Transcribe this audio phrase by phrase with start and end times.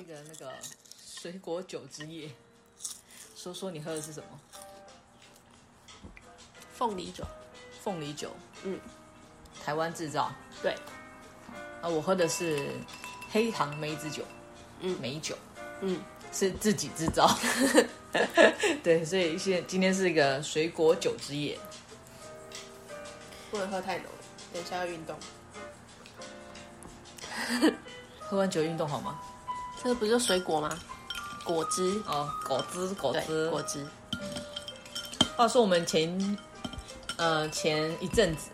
[0.00, 0.50] 一个那个
[0.98, 2.30] 水果酒之夜，
[3.36, 4.40] 说说你喝的是什么？
[6.74, 7.22] 凤梨酒，
[7.82, 8.80] 凤梨酒，嗯，
[9.62, 10.32] 台湾制造，
[10.62, 10.74] 对。
[11.82, 12.70] 啊，我喝的是
[13.30, 14.22] 黑糖梅子酒，
[14.80, 15.36] 嗯，梅酒，
[15.80, 16.00] 嗯，
[16.32, 17.28] 是自己制造，
[18.82, 21.58] 对，所以现今天是一个水果酒之夜，
[23.50, 24.06] 不能喝太浓，
[24.52, 25.16] 等一下要运动。
[28.20, 29.20] 喝完酒运动好吗？
[29.82, 30.78] 这不就水果吗？
[31.44, 32.00] 果汁。
[32.06, 33.86] 哦，果汁，果汁，果汁。
[35.36, 36.38] 话说我们前
[37.16, 38.50] 呃前一阵子，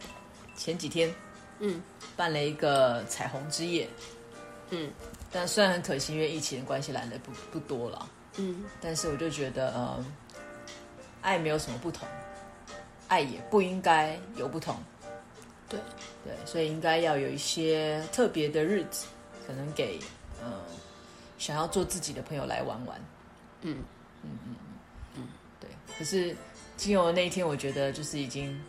[0.57, 1.13] 前几天，
[1.59, 1.83] 嗯，
[2.17, 3.89] 办了一个彩虹之夜，
[4.71, 4.91] 嗯，
[5.33, 10.05] 但虽然很可惜，因为疫情的关系来的不不多了，嗯，但是我就觉得呃，
[11.23, 12.07] 爱没有什么不同，
[13.09, 14.77] 爱也不应该有不同。
[15.69, 15.81] 对。
[16.25, 19.07] 对，所以应该要有一些特别的日子，
[19.47, 20.01] 可能给
[20.45, 20.61] 嗯、呃、
[21.39, 23.01] 想要做自己的朋友来玩玩。
[23.63, 23.79] 嗯
[24.23, 24.57] 嗯嗯
[25.17, 25.29] 嗯，
[25.61, 25.69] 对。
[25.99, 26.37] 可是
[26.77, 28.61] 经由那一天，我觉得就是已经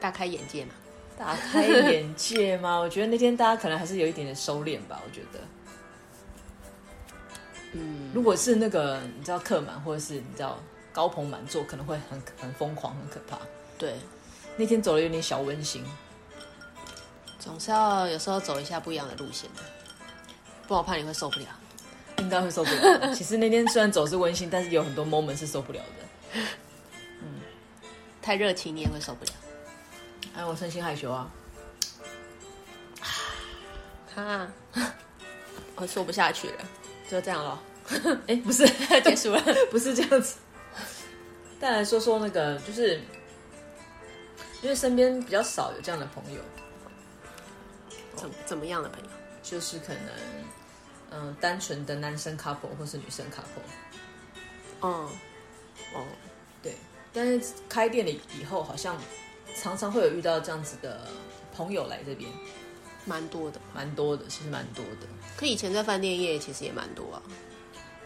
[0.00, 0.72] 大开眼界嘛，
[1.18, 2.78] 大开眼界嘛。
[2.78, 5.00] 我觉得那天大家可能还是有一点点收敛吧。
[5.04, 5.40] 我觉得，
[7.72, 10.58] 嗯，如果是那个你知道客满或者是你知道
[10.92, 13.38] 高朋满座，可能会很很疯狂，很可怕。
[13.76, 13.96] 对，
[14.56, 15.84] 那天走了有点小温馨。
[17.38, 19.62] 总是要有时候走一下不一样的路线的，
[20.66, 21.46] 不然我怕你会受不了。
[22.28, 23.14] 应该会受不了。
[23.14, 26.40] 其实那天虽然走是温馨，但是有很多 moment 是受不了的。
[27.22, 27.40] 嗯，
[28.20, 29.30] 太热情你也会受不了。
[30.36, 31.30] 哎，我身心害羞啊。
[34.14, 34.46] 哈，
[35.76, 36.64] 我说不下去了，
[37.08, 37.62] 就这样了。
[38.28, 38.68] 哎，不是，
[39.00, 40.36] 结束了， 不是这样子。
[41.58, 43.00] 再来说说那个，就是
[44.60, 46.40] 因为身边比较少有这样的朋友。
[48.14, 49.08] 怎怎么样的朋友？
[49.42, 50.02] 就是可能，
[51.10, 53.62] 嗯、呃，单纯的男生 couple 或是女生 couple。
[54.82, 54.90] 嗯，
[55.92, 56.04] 哦，
[56.62, 56.74] 对。
[57.12, 58.96] 但是开店了以后，好像
[59.54, 61.08] 常常会有遇到这样子的
[61.54, 62.30] 朋友来这边，
[63.04, 65.06] 蛮多的，蛮多的，其实蛮多的。
[65.36, 67.22] 可以前在饭店业其实也蛮多啊，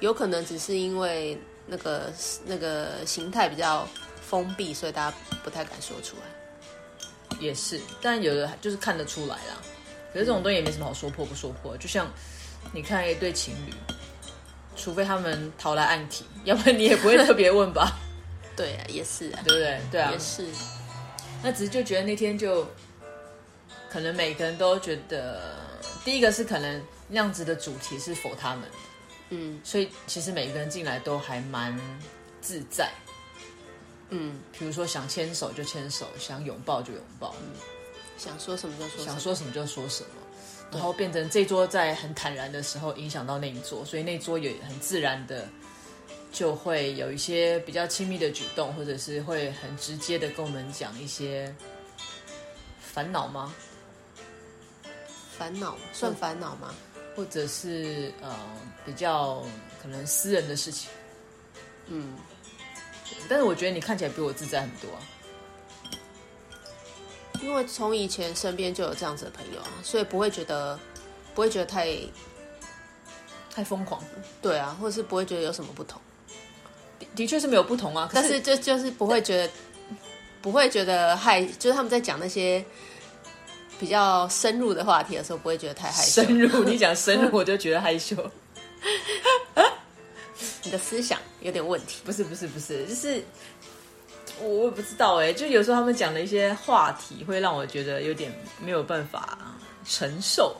[0.01, 1.37] 有可能只是因为
[1.67, 2.13] 那个
[2.47, 3.87] 那个形态比较
[4.21, 7.39] 封闭，所以大家不太敢说出来。
[7.41, 9.61] 也是，但有的就是看得出来啦。
[10.13, 12.07] 可是这种东西也没什么好说破不说破，就像
[12.71, 13.73] 你看一对情侣，
[14.77, 17.99] 除非他们逃来暗体， 要不然你也不会特别问吧？
[18.57, 19.81] 对啊，也是啊，对不对？
[19.91, 20.47] 对啊，也是。
[21.43, 22.67] 那只是就觉得那天就，
[23.91, 25.57] 可能每个人都觉得，
[26.05, 28.69] 第一个是可能那样子的主题是 for 他们，
[29.31, 31.77] 嗯，所以其实每个人进来都还蛮
[32.41, 32.91] 自在，
[34.11, 37.35] 嗯，比如说想牵手就牵手，想拥抱就拥抱。
[37.41, 37.49] 嗯
[38.19, 40.22] 想说什么就说什么，想说什么就说什么，
[40.73, 45.47] 然后变成这桌在很坦然的时候影响到那一桌，所以那桌也很自然的
[46.33, 51.55] 就会有一些比较亲密的举动，或者是会很直接的跟我们讲一些
[52.81, 53.55] 烦恼吗？
[55.39, 56.75] 烦恼算烦恼吗？
[57.15, 58.35] 或者是呃
[58.87, 59.45] 比较
[59.83, 60.89] 可能私人的事情，
[61.89, 62.17] 嗯，
[63.29, 65.03] 但是我觉得你看起来比我自在很多啊。
[67.43, 70.79] 因为从以前身边就有这样子的朋友啊，所以不会觉得
[71.35, 71.89] 不会觉得太
[73.53, 74.03] 太疯狂，
[74.41, 76.01] 对啊，或者是不会觉得有什么不同。
[77.01, 79.53] 的的确是没有不同啊，但是就就是不会觉得
[80.41, 82.65] 不会觉得害，就是他们在讲那些
[83.79, 86.23] 比较深入的话题的时候，不会觉得太害羞。
[86.23, 88.17] 深入，你讲深入 我就觉得害羞。
[90.65, 92.01] 你的思想有点问题。
[92.05, 93.23] 不是不是不是，就是。
[94.43, 99.39] 我也不知道哎，就有时候他们讲的一些话题，会让我觉得有点没有办法
[99.87, 100.57] 承受。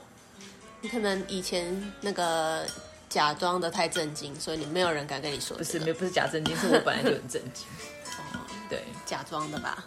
[0.81, 2.65] 你可能以前那个
[3.09, 5.59] 假装的太震惊，所以你没有人敢跟你说、这个。
[5.59, 7.67] 不是，没不是假震惊，是我本来就很震惊。
[8.35, 9.85] 哦，对，假装的吧？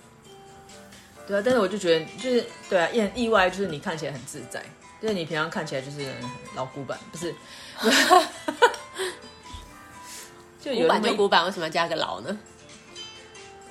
[1.27, 4.63] 对啊，但是我就觉得，就是对啊，也很意外，就是你看起来很自在，
[5.01, 6.13] 就是你平常看起来就是
[6.55, 7.33] 老古板，不是？
[10.61, 12.37] 就有古板就古板，为什么要加个老呢？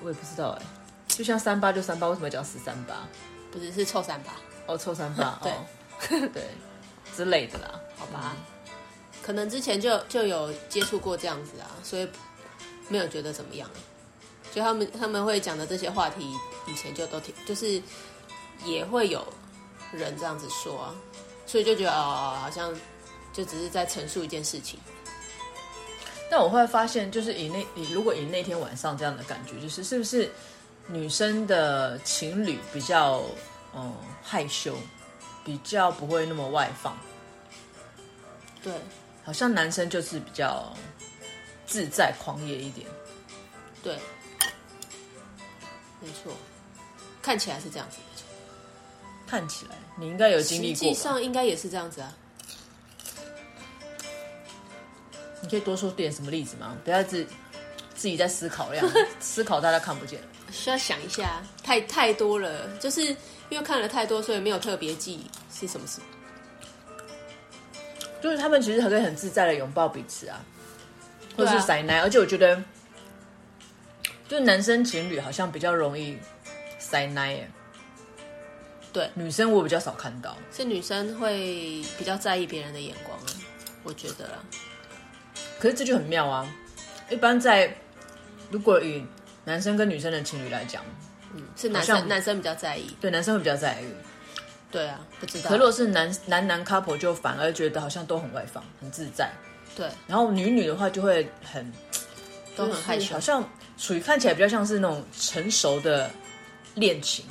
[0.05, 0.63] 我也不知道哎，
[1.09, 2.95] 就像三八就三八，为什么要叫十三八？
[3.51, 4.33] 不是，是臭三八
[4.67, 5.51] 哦，臭三八，对、
[6.21, 6.45] 哦、对
[7.17, 8.37] 之类的啦，好吧？
[8.37, 8.73] 嗯、
[9.23, 12.09] 可能之前就就有接触过这样子啊，所以
[12.89, 13.69] 没有觉得怎么样。
[14.53, 16.33] 就他们他们会讲的这些话题，
[16.67, 17.81] 以前就都挺，就是
[18.65, 19.27] 也会有
[19.93, 20.95] 人这样子说啊，
[21.47, 22.73] 所以就觉得哦，好像
[23.33, 24.79] 就只是在陈述一件事情。
[26.35, 30.29] 但我会发现，就是以那以如果以那天晚上这样的感觉，就是是不是
[30.89, 33.23] 女生的情侣比较
[33.73, 34.77] 嗯害羞，
[35.45, 36.99] 比较不会那么外放？
[38.65, 38.73] 对，
[39.23, 40.77] 好像男生就是比较
[41.67, 42.85] 自在狂野一点。
[43.81, 43.97] 对，
[46.01, 46.33] 没错，
[47.23, 47.99] 看起来是这样子。
[49.25, 52.13] 看起来你应该有经历过，实际上应该也是这样子啊。
[55.45, 56.75] 你可以多说点什么例子吗？
[56.83, 57.23] 不要自
[57.95, 60.19] 自己在思考这样， 思考大家看不见。
[60.51, 63.03] 需要想一下，太太多了，就是
[63.51, 66.01] 因为看了太多，所以没有特别记是什么事。
[68.23, 70.41] 就是他们其实还可以很自在的拥抱彼此啊，
[71.37, 72.63] 或是塞奶，而且我觉得，
[74.27, 76.17] 就男生情侣好像比较容易
[76.79, 77.51] 塞奶耶。
[78.95, 83.27] 对，女生我比较少看到，是女生会比较在意别人的眼光啊，
[83.83, 84.39] 我觉得啦。
[85.65, 86.47] 可是这就很妙啊，
[87.09, 87.75] 一般在
[88.51, 89.03] 如果以
[89.47, 90.85] 男生跟女生的情侣来讲，
[91.33, 93.87] 嗯，是男生男生比较在意，对，男生会比较在意。
[94.71, 95.49] 对啊，不知道。
[95.49, 99.31] 可如果是男男男 couple，就反而觉得好像都很外放，很自在。
[99.75, 101.73] 对，然后女女的话就会很
[102.55, 103.43] 都很害羞，好像
[103.79, 106.11] 属于看起来比较像是那种成熟的
[106.75, 107.25] 恋情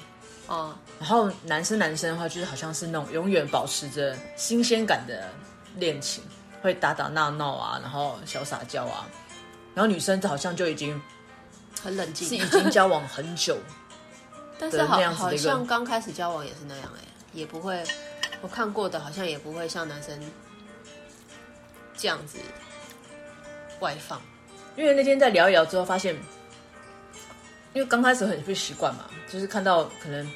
[0.48, 0.76] 哦。
[1.00, 5.30] 然后男生男生的话，就是好像是那种永远保持着新鲜感的
[5.76, 6.24] 恋情，
[6.64, 9.06] 会打打闹闹啊，然后小撒娇啊。
[9.76, 11.00] 然后女生好像就已经
[11.82, 13.58] 很冷静，是已经交往很久，
[14.58, 17.04] 但是好好像刚开始交往也是那样哎。
[17.34, 17.84] 也不会，
[18.42, 20.20] 我看过的好像也不会像男生
[21.98, 22.38] 这样子
[23.80, 24.22] 外放。
[24.76, 26.16] 因为那天在聊一聊之后，发现，
[27.74, 30.32] 因为刚开始很不习惯嘛，就是看到可能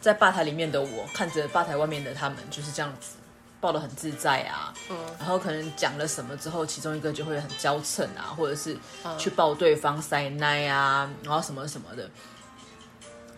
[0.00, 3.16] 在吧台里面的我，看着吧台外面的他们，就是这样子
[3.62, 4.74] 抱得很自在啊。
[4.90, 4.96] 嗯。
[5.18, 8.76] 然后可能讲了什么之后，其中一个就会很娇嗔啊，或者是
[9.16, 12.10] 去抱对方塞奶啊，然后什么什么的。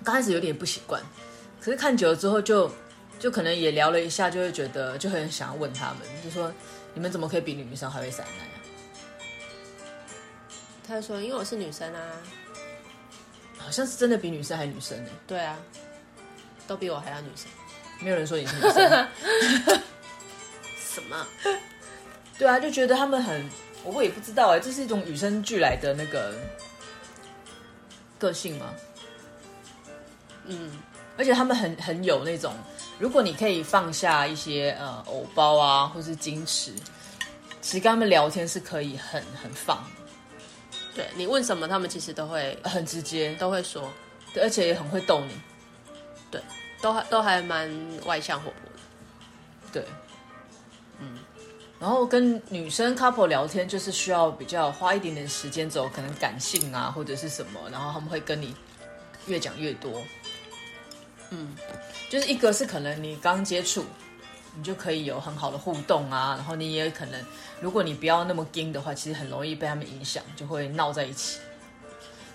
[0.03, 1.01] 刚开始有点不习惯。
[1.61, 2.75] 可是看久了之后就，就
[3.21, 6.53] 就可能也聊了一下，就会觉得就很想要问他们，就说
[6.93, 8.57] 你们怎么可以比女生还会塞奶啊？
[10.87, 12.01] 他就说因为我是女生啊，
[13.57, 15.11] 好像是真的比女生还女生呢。
[15.27, 15.57] 对啊，
[16.67, 17.47] 都比我还要女生。
[18.01, 19.09] 没有人说你是女生。
[21.15, 21.59] 什么？
[22.39, 23.49] 对啊，就觉得他们很，
[23.85, 26.35] 我也不知道哎，这是一种与生俱来的那个
[28.19, 28.75] 个性吗？
[30.47, 30.79] 嗯。
[31.17, 32.53] 而且他们很很有那种，
[32.99, 36.73] 如果你可以放下一些呃偶包啊，或是矜持，
[37.61, 39.81] 其实跟他们聊天是可以很很放。
[40.93, 43.89] 对，你问什么，他们其实都会很直接，都会说。
[44.33, 45.41] 对，而且也很会逗你。
[46.33, 46.43] 对，
[46.83, 47.71] 都还都还蛮
[48.05, 48.81] 外向活泼的。
[49.73, 50.04] 对，嗯。
[51.85, 58.57] 然后跟女生 couple 聊天，就是需要比较花一点点时间走，可能感性啊或者是什么，然后他们会跟你
[59.27, 60.03] 越讲越多。
[61.29, 61.55] 嗯，
[62.09, 63.85] 就是一个是可能你刚接触，
[64.57, 67.23] 你就可以有很好的互动啊，然后你也可能，
[67.61, 71.39] 如果你不要那么硬的话，其实很容易被他们影响，就会闹在一起。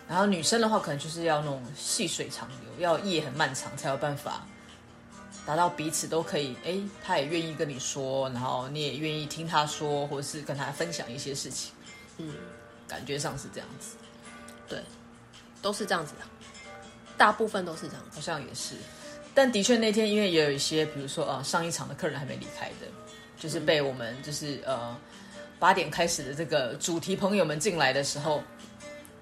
[0.07, 4.45] 然后女生的话，可能就是要那种细水长流，要夜很漫长，才有办法
[5.49, 11.73] 达到彼此都可以，哎，他也愿意跟你说，然后你也愿意听他说，或者是跟他分享一些事情。
[12.19, 12.35] 嗯，
[12.87, 13.95] 感觉上是这样子，
[14.67, 14.79] 对，
[15.59, 16.21] 都是这样子的。
[17.17, 18.75] 大部分都是这样，好像也是，
[19.33, 22.85] 但的确那天因为也有一些，比如说呃上一场的客人还没离开的，
[23.35, 24.95] 就是被我们就是呃
[25.57, 28.43] 八点开始的这个主题朋友们进来的时候，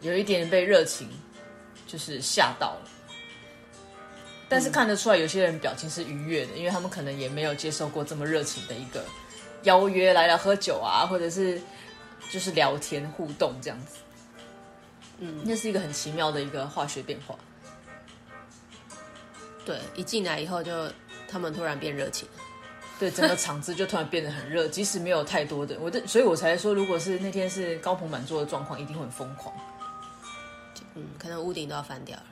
[0.02, 1.10] 有一点被热情
[1.88, 2.90] 就是吓到了，
[4.50, 9.04] 但是看得出来有些人表情是愉悦的，因为他们可能也没有接受过这么热情的一个
[9.64, 11.62] 邀约来了喝酒啊，或者是
[12.32, 13.98] 就是聊天互动这样子，
[15.20, 17.36] 嗯，那是一个很奇妙的一个化学变化。
[19.66, 20.90] 对，一进来以后就
[21.28, 22.26] 他们突然变热情，
[22.98, 29.54] 对，整个场子就突然变得很热，即使没有太多的，我的，所以我才说，如果是那天是高朋满座的状况，一定会很疯狂，
[30.96, 32.24] 嗯，可能屋顶都要翻掉了，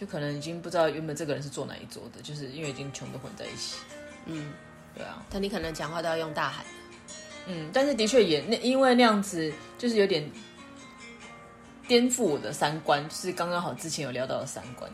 [0.00, 3.76] 就可能已经不知道原本这个人是坐哪一桌的，就是因为已经全都混在一起，
[4.24, 4.52] 嗯，
[4.96, 6.64] 对啊，但你可能讲话都要用大喊，
[7.46, 10.26] 嗯，但是的确也那因为那样子就是有点
[11.86, 14.90] 颠覆我的三观，就是刚刚好之前有聊到的三观。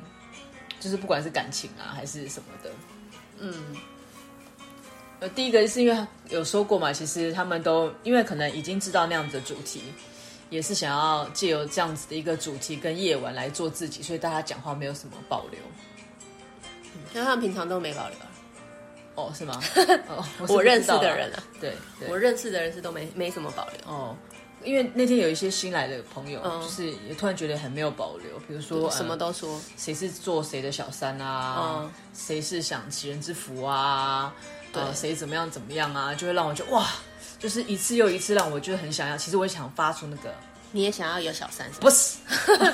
[0.79, 2.71] 就是不管是感情啊还是什么的，
[3.39, 3.75] 嗯，
[5.21, 9.81] 呃，第一个是因为有说过嘛，其实他们都因为可能已经知道那样子的主题，
[10.51, 15.61] 也是想要借由这样子的一个主题跟夜晚来做自己，所以大家讲话没有什么保留。
[17.15, 18.19] 因为他们平常都没保留。
[19.15, 19.61] 哦，是吗？
[20.09, 23.93] 哦，我，我认识的人啊，对，对我认识的人是都没没什么保留。
[23.93, 24.17] 哦。
[24.65, 34.35] 因为那天有一些新来的朋友，嗯、就是也突然觉得很没有保留，比如说什么都说，谁是做谁的小三啊，嗯、谁是享齐人之福啊，
[34.73, 36.89] 呃谁怎么样怎么样啊，就会让我觉得哇，
[37.47, 39.17] 就是一次又一次让我就是很想要。
[39.17, 40.35] 其实我也想发出那个，
[40.73, 42.17] 你也想要有小三是不是？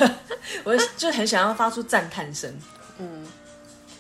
[0.65, 2.51] 我就很想要发出赞叹声，
[2.97, 3.27] 嗯，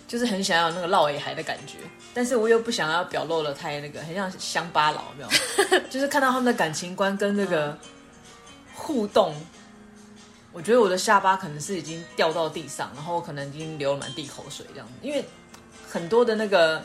[0.08, 1.74] 就是很想要那个落尾海的感觉，
[2.14, 5.34] 但是我又不想要表露的太那个，很像乡巴佬，有没
[5.74, 5.80] 有？
[5.90, 7.76] 就是看到他们的感情观跟那个
[8.74, 9.34] 互动。
[10.54, 15.22] 我觉得我的下巴可能是已经掉到地上，然后可能已经流了满地口水这样子，因为
[15.86, 16.82] 很多的那个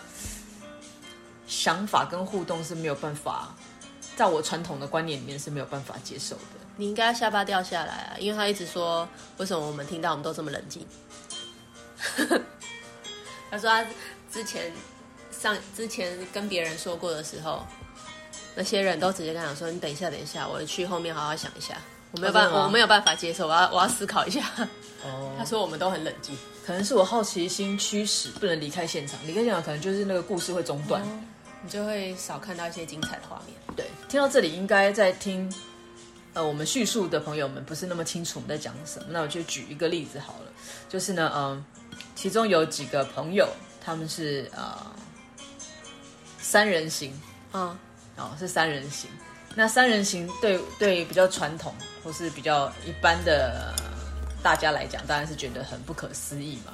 [1.48, 3.56] 想法跟互动是没有办法，
[4.18, 6.42] 在我传统的观念里面是没有办法接受的。
[6.76, 9.08] 你应该下巴掉下来啊，因为他一直说，
[9.38, 10.86] 为什么我们听到我们都这么冷静？
[13.50, 13.86] 他说他
[14.32, 14.72] 之前
[15.32, 17.66] 上之前跟别人说过的时候，
[18.56, 21.78] 那些人都直接跟他说：“你等一下，等一下，我去后面好好想一下。”
[22.12, 24.42] 我没有办法，我没有办法接受，我要我要思考一下。
[25.04, 29.20] 哦， 他说我们都很冷静，可能是我好奇心驱使，不能离开现场。
[29.28, 31.06] 离开现场，可能就是那个故事会中断，哦，
[31.64, 33.56] 你就会少看到一些精彩的画面。
[33.76, 35.52] 对，听到这里，应该在听
[36.34, 39.06] 呃我们叙述的朋友们不是那么清楚我们在讲什么。
[39.10, 40.52] 那我就举一个例子好了，
[40.88, 41.66] 就是呢，嗯、呃，
[42.16, 43.48] 其中有几个朋友，
[43.84, 44.76] 他们是呃
[46.40, 47.14] 三人行，
[47.54, 47.78] 嗯，
[48.16, 49.10] 哦，是三人行。
[49.56, 51.74] 那三人行对对比较传统
[52.04, 53.74] 或是比较一般的
[54.44, 56.74] 大家来讲，当然是觉得很不可思议嘛。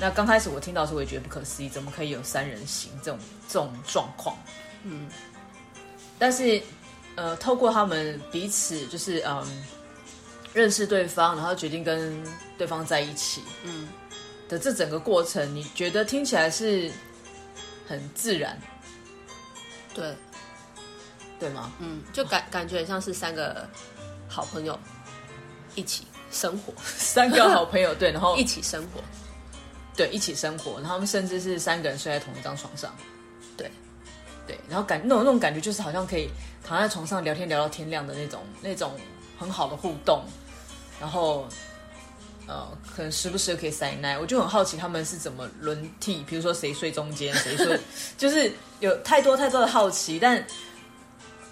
[0.00, 4.36] 那刚开始我听到的时候，我也觉得不可思议，怎么可以有三人行这种这种状况？
[4.84, 5.08] 嗯，
[6.18, 6.62] 但是
[7.14, 9.64] 呃，透过他们彼此就是嗯
[10.52, 12.22] 认识对方，然后决定跟
[12.58, 13.88] 对方在一起，嗯
[14.48, 16.90] 的这整个过程，你觉得听起来是
[17.88, 18.58] 很自然？
[19.94, 20.14] 对。
[21.38, 21.70] 对吗？
[21.80, 23.68] 嗯，就感感觉像是三个
[24.26, 24.78] 好朋友
[25.74, 29.02] 一起生活，三个好朋友对，然后 一起生活，
[29.96, 32.94] 对，一起生活，然后他们甚至是三个人睡在同一张床上，
[33.56, 33.70] 对，
[34.46, 36.28] 对，然后感那种那种感觉就是好像可以
[36.62, 38.92] 躺在床上聊天聊到天亮的那种那种
[39.38, 40.22] 很好的互动，
[41.00, 41.48] 然后
[42.46, 47.80] 呃，可能时不时可以塞奶，我就很好奇他们是怎么轮替，比如说谁睡中间，谁睡，
[48.18, 50.44] 就是有太多太多的好奇，但。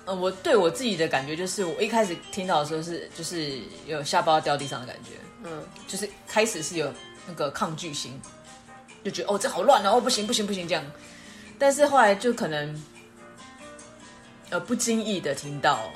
[0.06, 5.12] 嗯，我对我自己的感觉就是，我一开始听到的时候是，就是有下巴掉地上的感觉，
[5.44, 6.92] 嗯，就是开始是有
[7.26, 8.20] 那个抗拒心，
[9.04, 10.84] 就觉得哦，这好乱哦，不行不行不行这样，
[11.58, 12.82] 但是后来就可能，
[14.50, 15.90] 呃，不经意的听到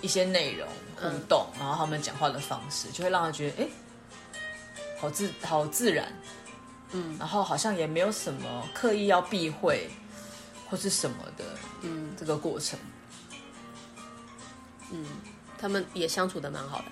[0.00, 3.68] 一些内容互动，嗯，然后他们讲话的方式，就会让他觉得，哎，
[4.98, 6.12] 好自好自然，
[6.92, 9.90] 嗯，然后好像也没有什么刻意要避讳
[10.68, 11.44] 或是什么的，
[11.82, 12.78] 嗯，这个过程。
[14.92, 15.04] 嗯，
[15.58, 16.84] 他们也相处的蛮好的，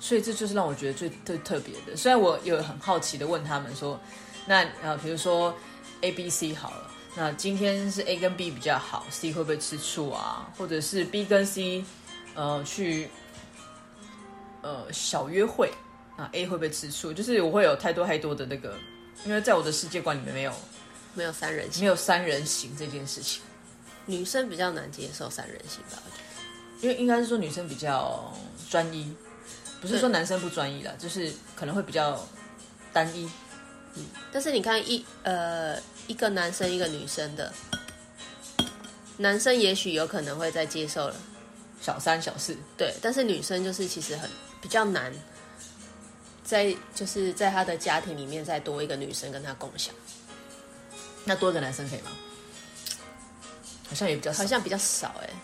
[0.00, 1.94] 所以这就是让我觉得最最特别的。
[1.94, 4.00] 虽然我有很好奇的问他们说，
[4.46, 5.54] 那呃，比如说
[6.00, 10.50] A、B、C 好了，那今天是 A 跟 B 比较好，C 会不会吃醋啊？
[10.56, 11.84] 或者是 B 跟 C
[12.34, 13.10] 呃去
[14.62, 15.70] 呃小约会
[16.16, 17.12] 啊，A 会不会吃醋？
[17.12, 18.74] 就是我会有太多太多的那个，
[19.26, 20.52] 因为在我的世界观里面没有
[21.12, 23.42] 没有三人行，没有三人行这件事情，
[24.06, 26.02] 女生比较难接受三人行吧。
[26.80, 28.32] 因为应该是说女生比较
[28.70, 29.14] 专一，
[29.80, 32.26] 不是说男生不专一了，就是可能会比较
[32.92, 33.24] 单一。
[33.94, 37.52] 嗯，但是你看一呃一个男生一个女生的，
[39.16, 41.16] 男生也许有可能会再接受了。
[41.80, 44.28] 小三小四，对，但是女生就是其实很
[44.60, 45.12] 比较难，
[46.44, 49.94] 在就是在他的家庭里面再多一个女生跟他共享，
[51.24, 52.10] 那多一个男生可以吗？
[53.88, 55.34] 好像也比较好像比较少哎、欸。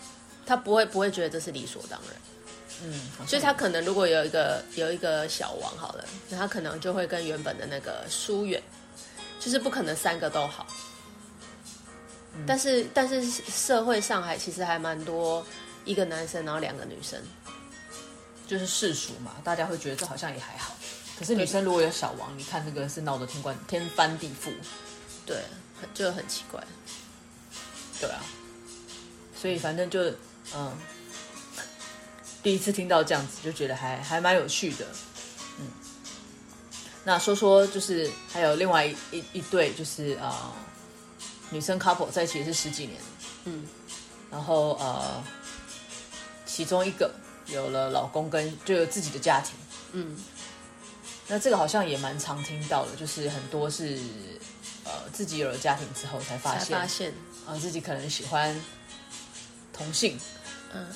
[0.45, 2.15] 他不会不会觉得这是理所当然，
[2.83, 8.61] 嗯，所以他可能如果有一个有一个小王好了，那他可能就会跟原本的那个疏远，
[9.39, 10.67] 就是不可能三个都好。
[12.35, 15.45] 嗯、但是但是社会上还其实还蛮多
[15.85, 17.19] 一个男生然后两个女生，
[18.47, 20.75] 就是世俗嘛，大家会觉得这好像也还好。
[21.17, 24.51] 可是女生如果有小王，你看那个是闹得天官天翻地覆，
[25.25, 25.41] 对，
[25.93, 26.63] 就很奇怪，
[27.99, 28.21] 对啊，
[29.35, 30.13] 所以反正就。
[30.55, 30.71] 嗯，
[32.47, 34.85] 第一次听到这样子，就觉得还还蛮有趣的。
[35.59, 35.67] 嗯，
[37.03, 40.53] 那说说就是还有另外一一,一对，就是啊、呃，
[41.49, 43.01] 女生 couple 在一起也是十几年。
[43.43, 43.67] 嗯，
[44.31, 45.21] 然后呃，
[46.45, 47.13] 其中一个
[47.47, 49.53] 有了老公跟就有自己的家庭。
[49.91, 50.17] 嗯，
[51.27, 53.99] 那这个好像也蛮常听到的，就是很多是
[54.85, 57.11] 呃自己有了家庭之后才发现，才发现
[57.45, 58.57] 啊、呃、自己可能喜欢
[59.73, 60.17] 同性。
[60.73, 60.87] 嗯，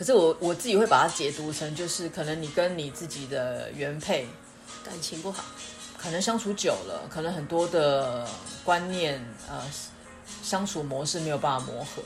[0.00, 4.26] 可是我我自己会把它解读成，就是可能你跟你自己的原配
[4.82, 5.44] 感情不好，
[5.98, 8.26] 可能相处久了，可能很多的
[8.64, 9.62] 观念呃
[10.42, 12.02] 相处模式没有办法磨合，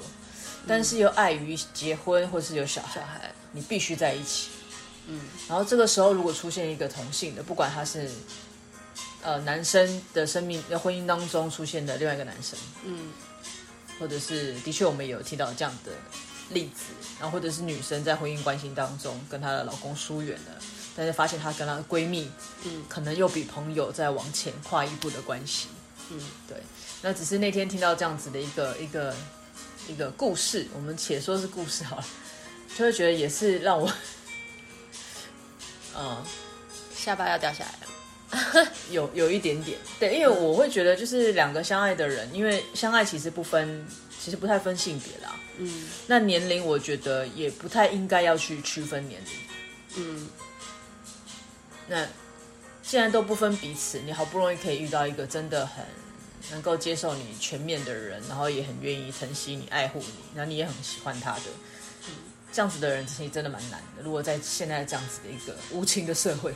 [0.66, 3.32] 但是又碍于结婚或是有小孩，小孩。
[3.52, 4.48] 你必须在一起。
[5.06, 8.10] 嗯，然后这个时候如果出现一个同性的，不管他是
[9.22, 13.12] 呃男生的生命的婚姻当中出现的另外一个男生，嗯，
[14.00, 15.92] 或者是的确我们有提到这样的
[16.50, 16.84] 例子，
[17.20, 20.52] 然后或者是女生在婚姻关系当中跟她的老公疏远了，
[20.96, 22.30] 但是发现她跟她的闺蜜，
[22.64, 25.68] 嗯，可能又比朋友再往前跨一步的关系，
[26.10, 26.56] 嗯，对，
[27.02, 29.14] 那只是那天听到这样子的一个一个
[29.88, 32.04] 一个故事，我们且说是故事好了，
[32.76, 33.90] 就会觉得也是让我。
[35.96, 36.22] 嗯，
[36.94, 43.86] 下巴要掉下来了， 有有一点点，对，因为我会觉得就是两个相爱的人，因为相爱其实不分，
[44.24, 49.32] 其实不太分性别啦，嗯，那年龄我觉得也不太应该要去区分年龄，
[49.96, 50.28] 嗯，
[51.88, 52.08] 那
[52.82, 55.84] 既然都不分彼此，你好不容易可以遇到一个真的很
[56.50, 61.42] 能够接受你全面的人，然后也很愿意疼惜你、爱护你，然后你也很喜欢他的。
[62.50, 64.02] 这样子的人其实真的蛮难的。
[64.02, 66.54] 如果在现在这样子的一个无情的社会，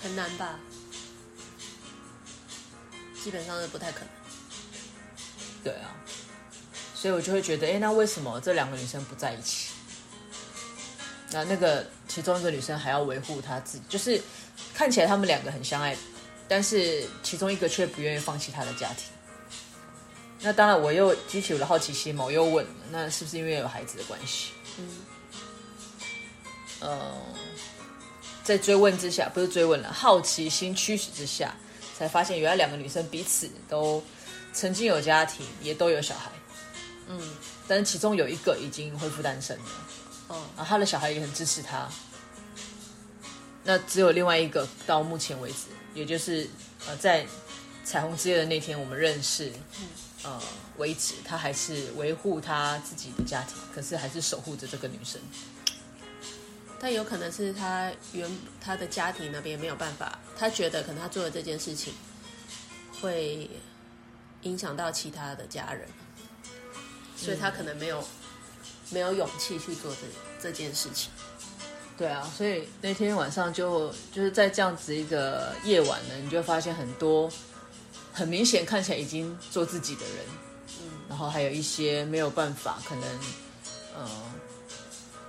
[0.00, 0.60] 很难吧？
[3.20, 4.17] 基本上是不太可能。
[5.64, 5.94] 对啊，
[6.94, 9.70] 所以我就会觉得，哎，那为什么这两个女生不在一起？
[11.30, 14.20] 那那个其中一个女生还要维护她自己，就是
[14.72, 15.96] 看起来他们两个很相爱，
[16.48, 19.04] 但是其中一个却不愿意放弃她的家庭。
[20.40, 24.52] 那当然，我又激起我的好奇心嘛，我又问了，那是不是因为有孩子的关系？
[24.78, 24.88] 嗯，
[26.80, 27.12] 呃，
[28.44, 31.52] 在追问之下，不是追问了，好奇心驱使之下，
[31.98, 34.02] 才发现原来两个女生彼此都
[34.58, 36.32] 曾经有家庭，也都有小孩。
[37.06, 37.20] 嗯，
[37.68, 39.64] 但是其中有一个已经恢复单身了，
[40.30, 41.88] 嗯，然后他的小孩也很支持他。
[43.62, 46.50] 那只有另外一个到目前为止，也就是
[46.88, 47.24] 呃，在
[47.84, 49.52] 彩虹之夜的那天我们认识。
[49.80, 49.86] 嗯
[50.24, 50.42] 呃，
[50.78, 55.20] 为止，他还是维护他自己的家庭，可是还是守护着这个女生。
[56.80, 58.28] 但有可能是他原
[58.60, 61.94] 他的家庭那边没有办法，他觉得可能他做的这件事情
[63.00, 63.48] 会
[64.48, 65.86] 影响到其他的家人，
[67.16, 68.06] 所以他可能没有、嗯、
[68.90, 71.10] 没有勇气去做这这件事情。
[71.96, 77.30] 对啊，所以那天晚上就就是在这样子一个夜晚呢，你就发现很多。
[78.10, 80.24] 很明显看起来已经做自己的人，
[80.80, 83.04] 嗯，然后还有一些没有办法，可能，
[83.94, 84.10] 呃，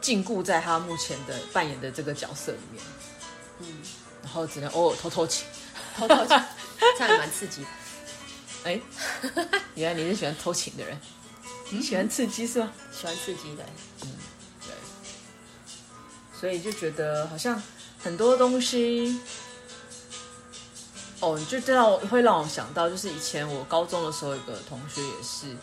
[0.02, 2.84] 禁锢在他目前的扮演的这个角色里面，
[3.60, 3.68] 嗯，
[4.24, 5.46] 然后只能偶尔偷偷情，
[5.96, 6.42] 偷偷情，
[6.98, 7.68] 这样也蛮刺激的。
[8.64, 8.80] 哎，
[9.76, 11.00] 原来你是喜欢偷情的人，
[11.70, 12.72] 你喜欢刺激是吗？
[12.92, 13.64] 喜欢刺激的，
[14.02, 14.10] 嗯，
[14.62, 14.74] 对，
[16.40, 17.62] 所以就觉得好像
[18.00, 19.20] 很多东西。
[21.22, 25.54] 哦，就这样会让我想到，就是以前我高中的时候，有个同学也是，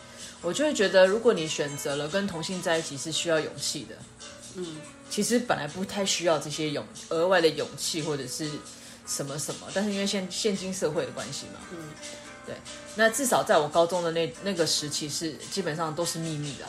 [0.43, 3.95] 我就会觉得，如果你选择了跟同性在一起，是需要勇气的。
[4.53, 4.77] 嗯，
[5.09, 8.47] 其实本来不太需要这些勇额外的勇气或者是
[9.07, 11.77] 什么什么，但是因为现现今社会的关系嘛，嗯，
[12.47, 12.55] 对，
[12.95, 16.65] 那至少在我高中的那那个时期是基本上都是秘密的，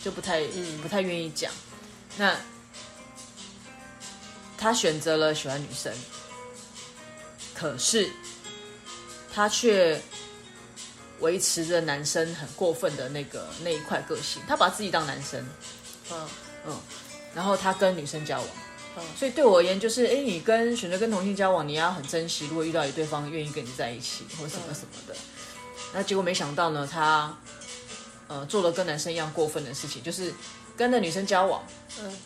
[0.00, 1.50] 就不太嗯不太愿意讲。
[2.16, 2.36] 那
[4.56, 5.92] 他选择了喜欢女生。
[7.54, 8.06] 可是，
[9.32, 9.98] 他却
[11.20, 14.42] 维持着男生很过分的那个那一块个性。
[14.46, 15.42] 他把自己当男生，
[16.12, 16.28] 嗯
[16.66, 16.78] 嗯，
[17.34, 18.48] 然后他跟女生交往，
[18.96, 22.46] 嗯，所以对我而言，就是哎，你跟选择跟同性交往，你要很珍惜。
[22.46, 25.16] 如果遇到有对方愿意跟你在一起，或什么什么的，嗯，
[25.94, 27.36] 那结果没想到呢，他
[28.28, 30.32] 呃做了跟男生一样过分的事情，就是
[30.76, 31.62] 跟那女生交往，
[32.00, 32.16] 嗯。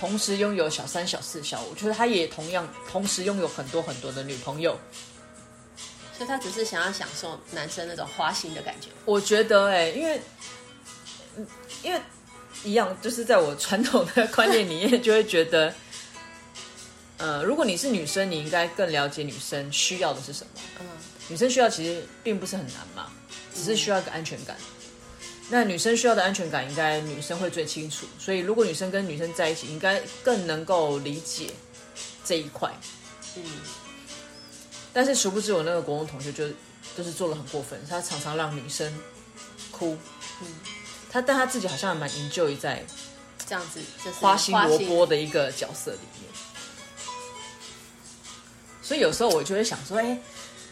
[0.00, 4.78] 同时拥有小三、小四、小五，就是他也同样同时拥有很多很多的女朋友，
[6.16, 8.90] 所以他只是想要享受男生那种花心的感觉。
[9.04, 10.20] 我觉得、欸，哎，因为，
[11.82, 12.00] 因为
[12.62, 15.74] 一样，就是在我传统的观念里面，就会觉得，
[17.18, 20.50] 呃，如果你是女生，你应该更了解女生需要的是什么。
[20.80, 20.86] 嗯，
[21.28, 23.12] 女生需要其实并不是很难嘛，
[23.54, 24.56] 只是需要一个安全感。
[25.50, 28.06] 那女生需要的安全感，应该女生会最清楚。
[28.18, 31.50] 所以，如果女生跟女生在一起，应该更能够理解
[32.24, 32.70] 这一块。
[33.34, 33.42] 嗯。
[34.92, 36.46] 但是，殊不知我那个国中同学就
[36.96, 38.92] 就是做的很过分，他常常让女生
[39.70, 39.96] 哭。
[40.42, 40.46] 嗯。
[41.10, 42.84] 他但他自己好像还蛮 enjoy 在
[43.46, 46.30] 这样子，就是花心萝卜的一个角色里面。
[48.88, 50.18] 所以有时候我就会想说，哎，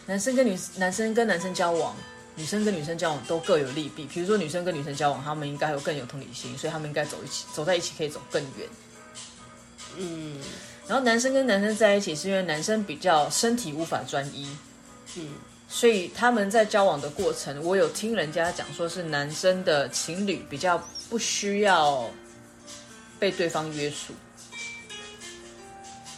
[0.07, 1.95] 男生跟女男生跟男生交往。
[2.35, 8.67] 女生跟女生交往都各有利弊，比如说女生跟女生交往，他们应该有更有同理心，所以他们应该走一起，走在一起可以走更远。
[9.97, 10.39] 嗯，
[10.87, 14.47] 然后男生跟男生在一起，是因为男生比较身体无法专一，
[15.15, 15.29] 嗯，
[15.67, 22.07] 所以他们在交往的过程，我有听人家讲说是男生的情侣比较不需要
[23.17, 24.13] 被对方约束，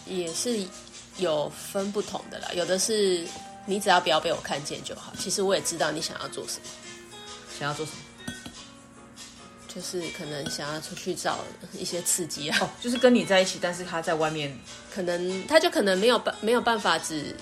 [0.05, 0.59] 也是
[1.19, 2.49] 有分不同的啦。
[2.53, 3.25] 有的是
[3.65, 6.65] 你只要不要被我看见就好，其实我也知道你想要做什么，
[7.59, 7.97] 想要做什么。
[9.73, 11.39] 就是可能想要出去找
[11.73, 14.57] 一些刺激啊，哦，就是跟你在一起，但是他在外面，
[14.91, 17.35] 可能他就可能没有办没有办法只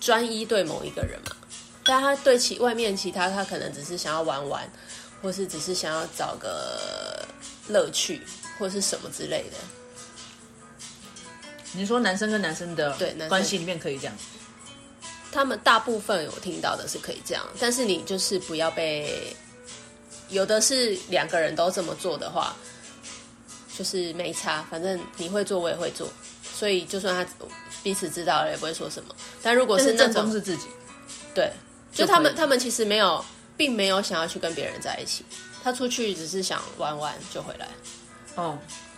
[0.00, 1.36] 专一对某一个人嘛，
[1.84, 4.66] 但他对其外面其他，他可能只是想要玩玩，
[5.20, 7.22] 或是只是想要找个
[7.68, 8.22] 乐趣，
[8.58, 9.58] 或是什么之类的。
[11.74, 14.16] 你说男生跟男生的对关系里面可以这样？
[15.32, 19.36] 他们大部分我听到的是可以这样，但是你就是不要被。
[20.30, 22.56] 有的是两个人都这么做的话，
[23.76, 26.08] 就是没差，反正你会做，我也会做，
[26.54, 27.46] 所以就算他
[27.82, 29.14] 彼此知道了，也不会说什么。
[29.42, 30.66] 但如果是那种是自己，
[31.34, 31.52] 对，
[31.92, 33.22] 就他们他们其实没有，
[33.54, 35.24] 并没有想要去跟别人在一起，
[35.62, 37.68] 他出去只是想玩玩就回来。
[38.36, 38.93] 哦，对，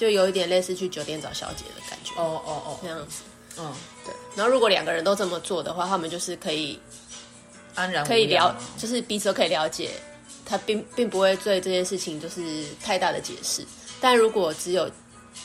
[0.00, 2.14] 就有一点类似去酒店找小姐的感觉。
[2.16, 3.22] 哦哦哦，那样子。
[3.58, 4.14] 嗯，对。
[4.34, 6.80] 然后如果两个人都这么做的话，他们就是可以。
[7.76, 9.90] 安然可以了，就是彼此都可以了解，
[10.44, 13.64] 他并并不会对这件事情就是太大的解释。
[14.00, 14.90] 但如果只有，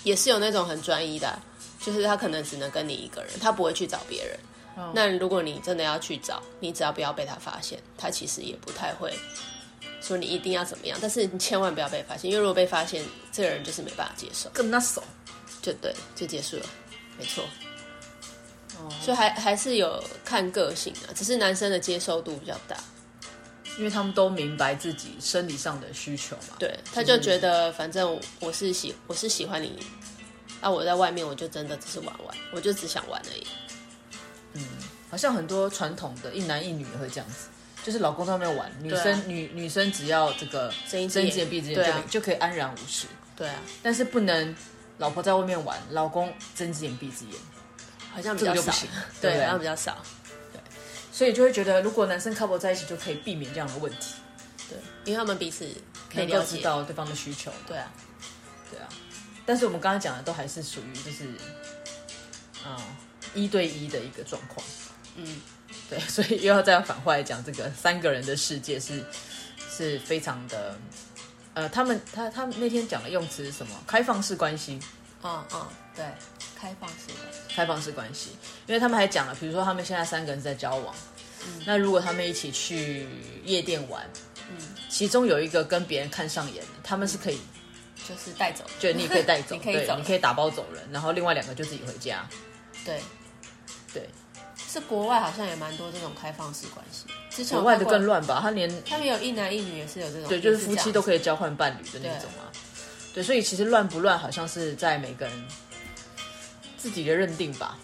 [0.03, 1.39] 也是有那种很专一的，
[1.79, 4.39] 就是他可能只能跟你一个人，他不会去找别人。
[4.75, 9.13] 哦、那如果你真的要去找，你只要不要被他发现，他其实也不太会
[10.05, 10.97] 说你一定要怎么样。
[11.01, 15.03] 但是你千万不要被发现，因为如果被发现，这个人就是没办法接受，跟他熟，
[15.61, 16.65] 就对，就结束了，
[17.17, 17.43] 没错。
[19.01, 22.77] 所以还还是有看个性啊，只是男生的接受度比较大，
[23.77, 26.57] 因为他们都明白自己生理上的需求嘛。
[26.59, 29.79] 对，他就觉得反正我是喜我是喜欢你，
[30.61, 33.47] 啊，我在外面我就真的只是玩玩，我就只想玩而已。
[34.53, 34.63] 嗯，
[35.09, 37.47] 好像很多传统的一男一女也会这样子，
[37.85, 43.05] 就是老公在外面玩，女生、啊、女女生只要这个睁一只眼闭一只眼就可以、啊、就可以安然无事。
[43.35, 44.55] 对啊，但是不能
[44.97, 47.35] 老婆在外面玩，老公睁一只眼闭一只眼。
[48.11, 48.73] 好像比较少，
[49.21, 50.01] 对，好像比较少，
[50.53, 50.61] 对，
[51.11, 54.15] 所以就会觉得，如果男生 couple 在一起，就可以避免这样的问题，
[54.69, 55.67] 对，因为他们彼此
[56.09, 56.61] 可以了解。
[56.61, 57.91] 到对方的需求，对啊，
[58.71, 58.87] 对啊，
[59.45, 61.27] 但是我们刚刚讲的都还是属于就是，
[62.65, 62.77] 嗯，
[63.33, 64.65] 一对一的一个状况，
[65.17, 65.41] 嗯，
[65.89, 69.03] 对， 所以又要再反过来讲，这个三个人的世界是
[69.69, 70.77] 是非常的，
[71.53, 73.75] 呃，他们他他们那天讲的用词是什么？
[73.85, 74.79] 开放式关系，
[75.23, 76.05] 嗯嗯，对。
[76.57, 78.29] 开放式的开放式关系，
[78.65, 80.95] 因为他们还讲了，比如说他们现在三个人在交往，
[81.45, 83.07] 嗯、那如果他们一起去
[83.43, 84.03] 夜店玩，
[84.49, 84.57] 嗯，
[84.89, 87.39] 其中有一个跟别人看上眼，他们是可以，
[88.07, 92.27] 就是带走，就你可以带走， 你可以走，你可以打包走人，然后另外两个就自己回家，
[92.83, 92.99] 对，
[94.75, 98.39] 是国外好像也蛮多这种开放式关系，之前国外的更乱吧？
[98.41, 102.51] 他连他们有一男一女也是有这种，对，就是夫妻都可以交换伴侣的那种啊，
[103.13, 105.47] 对，对，所以其实乱不乱，好像是在每个人。
[106.77, 107.79] 自己的认定吧，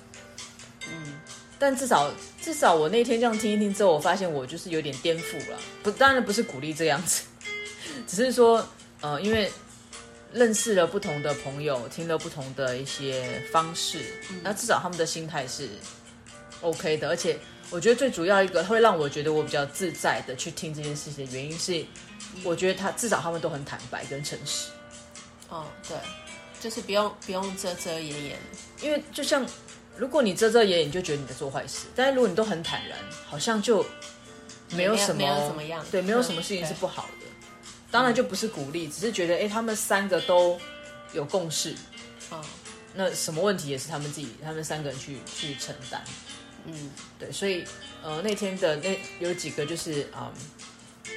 [0.87, 1.19] 嗯，
[1.57, 5.57] 但至少至少我那天这样听一听之后，我发现我就是有点颠覆了。
[5.81, 7.23] 不，当然不是鼓励这样子，
[8.05, 8.63] 只是说，
[8.99, 9.51] 呃，因为
[10.31, 13.97] 认识了不同的朋友，听了不同的一些方式，
[14.29, 15.67] 嗯，那至少他们的心态是
[16.61, 17.09] OK 的。
[17.09, 17.37] 而且
[17.69, 21.85] 我觉得最主要一个会让我觉得我比较自在的去听这件事情的原因是，
[22.43, 24.69] 我觉得他至少他们都很坦白跟诚实。
[25.49, 25.97] 哦，对。
[26.61, 28.37] 就是不用不用遮遮掩掩，
[28.83, 29.43] 因为就像
[29.97, 32.95] 如果你遮遮掩掩，你就觉得你在做坏事；但是如果你都很坦然，
[33.25, 33.83] 好像就
[34.69, 37.25] 没有什么没有怎么样，对，没有什么事情是不好的。
[37.89, 40.55] 当然就不是鼓励，只是觉得哎，他们三个都
[41.13, 41.73] 有共识，
[42.29, 42.39] 啊，
[42.93, 45.99] 那什么问题也是他们自己，他们三个人去去承担。
[46.65, 47.65] 嗯，对，所以
[48.03, 51.11] 呃那天的那有几个就是啊、嗯，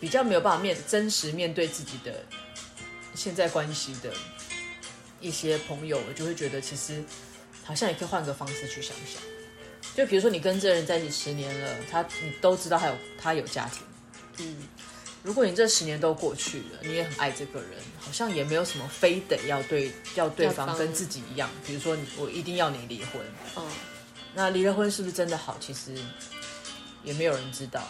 [0.00, 2.24] 比较没有办法面真实面对自己的。
[3.16, 4.12] 现在关系的
[5.20, 7.00] 一些朋友，我就会觉得其实
[7.62, 9.22] 好像也可以换个方式去想想。
[9.94, 13.82] 就比如说，你跟这个人在一起十年了，他你都知道他有他有家庭，
[14.38, 14.56] 嗯，
[15.22, 21.48] 如果你这十年都过去了，你也很爱这个人，好像也没有什么非得要对要对方跟自己一样。
[21.64, 23.22] 比如说，我一定要你离婚，
[23.54, 23.64] 嗯，
[24.34, 25.56] 那离了婚是不是真的好？
[25.60, 25.96] 其实
[27.02, 27.82] 也没有人知道。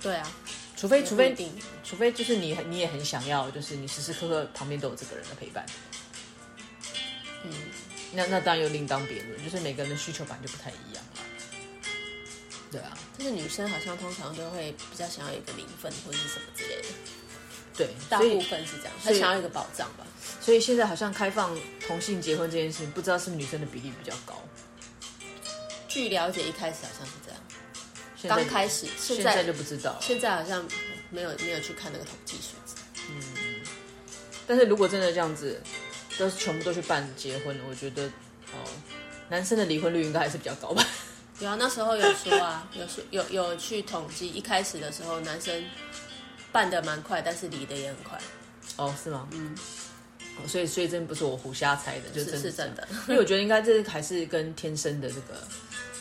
[0.00, 0.30] 对啊。
[0.76, 1.50] 除非，除非你，
[1.82, 5.66] 除非就是你，你也很想要，就是你时时刻刻旁边都有这个人的陪伴。
[7.42, 7.52] 嗯，
[8.12, 11.22] 那那当然又另当别论，就是每个人的需求版就不太一样了。
[12.70, 16.88] 对啊，但是女生好像通常都会比较想要一个名分或者是什么之类的。
[17.76, 20.06] 对，大部分是这样，她想要一个保障吧。
[20.40, 24.40] 所以现在好像开放同性结婚这件事情，不知道是女生的比例比较高。
[25.88, 28.36] 据了解，一开始好像是这样。
[28.36, 29.96] 刚开始，现现在在就不知道。
[30.00, 30.64] 现在好像
[31.10, 32.76] 没有没有去看那个统计数字。
[33.08, 33.22] 嗯
[34.46, 35.60] 但是如果真的这样子，
[36.18, 38.04] 都是全部都去办结婚了，我觉得
[38.52, 38.64] 哦，
[39.28, 40.82] 男生的离婚率应该还是比较高吧。
[41.40, 45.64] 有啊，那时候有说啊，有说有有去统计，一开始的时候男生
[46.50, 48.18] 办的蛮快，但是离的也很快。
[48.76, 49.28] 哦，是吗？
[49.32, 49.56] 嗯。
[50.46, 52.86] 所以，所以真不是我胡瞎猜的，就是真是真的。
[53.08, 55.42] 因为我觉得应该这还是跟天生的这个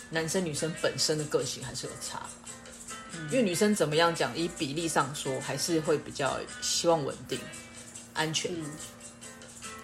[0.10, 2.30] 男生女生本身的个性还是有差吧。
[3.14, 3.30] 嗯。
[3.32, 7.40] 因为女生怎么样讲，以比例上说，还是会比较希望稳定、
[8.14, 8.66] 安全，嗯，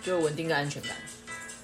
[0.04, 0.96] 就稳定跟安全感。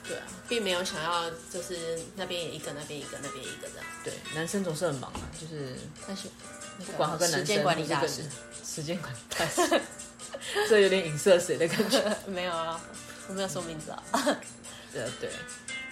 [0.07, 3.85] 对啊，并没有想要就是那边一个，那边一个，那边一个这样。
[4.03, 5.75] 对，男生总是很忙啊，就是
[6.07, 6.27] 但是
[6.85, 8.23] 不管他跟男生时间管理大师，
[8.65, 9.81] 时间管理大师。
[10.67, 12.01] 这有点影射谁的感觉？
[12.25, 12.81] 没有啊，
[13.27, 14.03] 我没有说名字啊。
[14.91, 15.29] 对 对，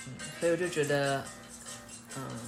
[0.08, 1.24] 嗯，所以我就觉得，
[2.18, 2.40] 嗯，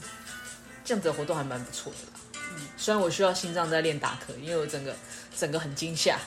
[0.84, 2.42] 这样子的活动还蛮不错的啦。
[2.56, 4.96] 嗯，虽然我需要心脏在练打嗝，因为我整个
[5.38, 6.20] 整个很惊吓。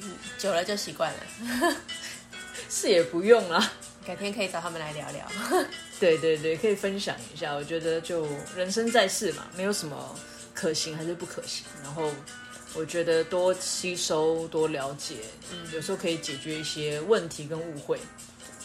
[0.00, 1.76] 嗯，久了就习惯了。
[2.68, 3.72] 是也不用啦，
[4.06, 5.26] 改天可以找他们来聊聊。
[6.00, 7.54] 对对对，可以分享一下。
[7.54, 8.26] 我觉得就
[8.56, 10.18] 人生在世嘛，没有什么
[10.54, 12.10] 可行还是不可行，然后。
[12.72, 15.16] 我觉得多吸收、多了解，
[15.50, 17.98] 嗯，有时候可以解决一些问题跟误会。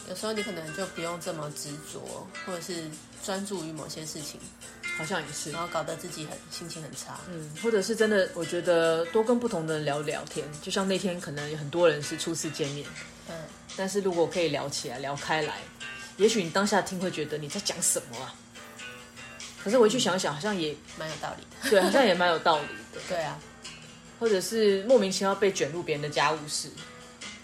[0.08, 2.88] 有时候你可能就不用这么执着，或者是
[3.26, 4.40] 专注于某些事情，
[4.96, 7.18] 好像也是，然后搞得自己很心情很差。
[7.28, 12.86] 嗯，或者是真的，我觉得多跟不同的人聊聊天，就像那天可能有很多人是初次见面，
[13.28, 13.34] 嗯，
[13.76, 15.54] 但是如果可以聊起来、聊开来，
[16.16, 18.32] 也许你当下听会觉得你在讲什么啊？
[19.64, 21.70] 可是回去想想，好像也蛮有道理的。
[21.70, 23.00] 对，好像也蛮有道理的。
[23.10, 23.36] 对啊。
[24.18, 26.70] 或者是莫名其妙被卷入别人的家务事，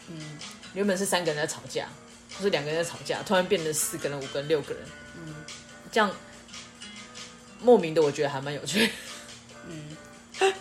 [0.09, 0.38] 嗯，
[0.73, 1.87] 原本是三个人在吵架，
[2.35, 5.01] 或是两个人在吵架，突然变成四个人、五个人、六个人，嗯，
[5.92, 6.11] 这样
[7.61, 8.90] 莫名的，我觉得还蛮有趣，
[9.68, 9.96] 嗯，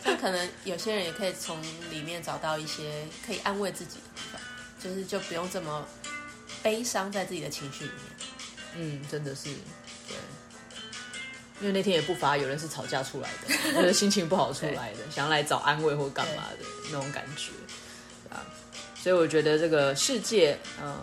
[0.04, 4.41] 那可能有些人也可以从里面找到一些可以安慰自己的地方，
[4.80, 5.88] 就是就不用这么
[6.62, 8.28] 悲伤在自己的情绪里面，
[8.76, 9.46] 嗯，真的是
[10.08, 10.15] 对。
[11.60, 17.52] 因为那天也不乏有人是吵架出来的，就是心情不好出来的，想要来找安慰或干嘛的那种感觉，
[18.36, 18.41] 啊，
[18.96, 21.00] 所以我觉得这个世界，嗯，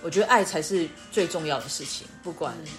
[0.00, 2.70] 我觉得爱才是最重要的事情，不管、嗯、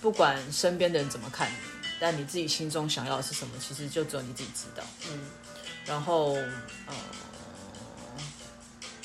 [0.00, 1.54] 不管身边的人怎么看你，
[1.98, 5.20] 但你自己心中想要的是什么，其实就只有你自己知道，嗯，
[5.84, 6.34] 然后，
[6.86, 6.94] 呃，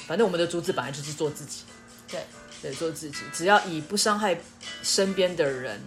[0.07, 1.61] 反正我们的主旨本来就是做自己，
[2.07, 2.25] 对，
[2.61, 4.39] 对，做自己，只要以不伤害
[4.83, 5.81] 身边的人。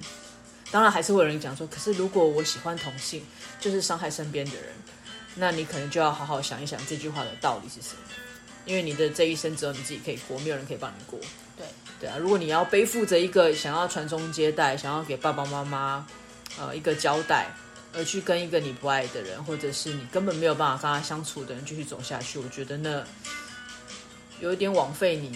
[0.71, 3.25] 当然还是会有人讲说，可是如果我喜欢同性，
[3.61, 4.73] 就是伤害身边的人，
[5.37, 8.03] 那你可能就要好好想一想这句话的道理是什么。
[8.65, 11.21] 因为你的这一生只有你自己可以过，没有人可以帮你过。
[11.57, 11.65] 对
[12.05, 16.07] 对啊，如果你要背负着一个想要传宗接代、想要给爸爸妈妈
[16.59, 17.47] 呃一个交代，
[17.95, 23.03] 而去跟一个你不爱的人，或者是你根本没有办法跟他相处的人继续走下去，我觉得那
[24.39, 25.35] 有一点枉费你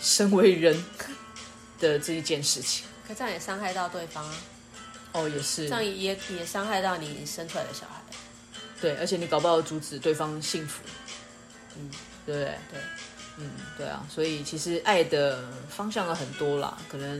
[0.00, 0.84] 身为人
[1.78, 2.84] 的这一件事情。
[3.06, 4.34] 可这样也伤害到对方啊！
[5.12, 8.02] 哦，也是，这样也也伤害到你生出来的小孩。
[8.80, 10.82] 对，而且你搞不好阻止对方幸福。
[11.76, 11.88] 嗯，
[12.26, 12.58] 对不对？
[12.72, 12.80] 对，
[13.40, 14.06] 嗯，对啊。
[14.08, 17.18] 所以其实爱的方向有很多啦，可能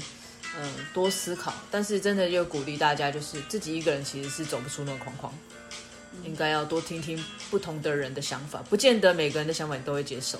[0.59, 5.33] 嗯多思考，但是真的又鼓励大家，就是自己一个人其实是走不出那个框框，
[6.13, 10.39] 嗯，应该要多听听不同的人的想法，不见得每个人的想法你都会接受，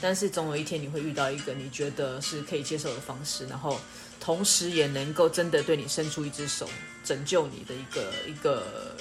[0.00, 3.80] 但是总有一天你会遇到一个你觉得是可以接受的方式，然后。
[4.22, 6.68] 同时也能够真的对你伸出一只手，
[7.02, 8.94] 拯救你的一个一个，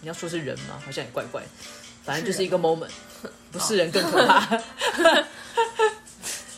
[0.00, 0.80] 你要说是人吗？
[0.86, 1.42] 好像也怪怪，
[2.04, 2.88] 反正就是一个 moment，
[3.22, 4.56] 是 不是人更可怕。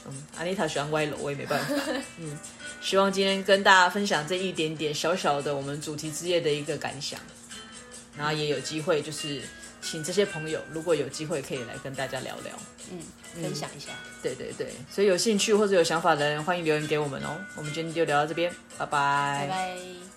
[0.06, 1.74] 嗯，安妮塔喜欢歪楼，我也没办法。
[2.18, 2.38] 嗯，
[2.80, 7.18] 希望今天跟大家分享这一点点小小的我们主题之夜的一个感想，
[8.16, 9.40] 然后也有机会就是。
[9.84, 12.52] 请这些朋友，如果有机会可以来跟大家聊聊，
[12.92, 13.00] 嗯，
[13.42, 13.88] 分享一下。
[14.22, 17.36] 对对对，所以有兴趣或者有想法的人，欢迎留言给我们哦。
[17.56, 19.38] 我们今天就聊到这边，拜拜。
[19.40, 20.11] 拜拜。